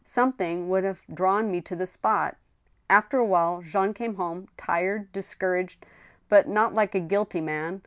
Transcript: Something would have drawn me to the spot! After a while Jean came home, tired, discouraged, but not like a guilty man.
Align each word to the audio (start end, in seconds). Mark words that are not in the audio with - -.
Something 0.03 0.67
would 0.69 0.83
have 0.83 1.03
drawn 1.13 1.51
me 1.51 1.61
to 1.61 1.75
the 1.75 1.85
spot! 1.85 2.35
After 2.89 3.19
a 3.19 3.23
while 3.23 3.61
Jean 3.61 3.93
came 3.93 4.15
home, 4.15 4.47
tired, 4.57 5.11
discouraged, 5.11 5.85
but 6.27 6.47
not 6.47 6.73
like 6.73 6.95
a 6.95 6.99
guilty 6.99 7.39
man. 7.39 7.79